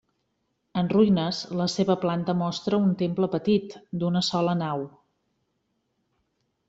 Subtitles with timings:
[0.81, 4.83] En ruïnes, la seva planta mostra un temple petit, d'una sola nau.